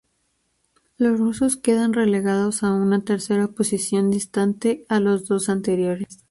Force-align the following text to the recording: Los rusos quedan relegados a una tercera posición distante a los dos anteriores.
Los 0.97 1.19
rusos 1.19 1.57
quedan 1.57 1.93
relegados 1.93 2.63
a 2.63 2.73
una 2.73 3.03
tercera 3.03 3.49
posición 3.49 4.09
distante 4.09 4.83
a 4.89 4.99
los 4.99 5.27
dos 5.27 5.47
anteriores. 5.47 6.17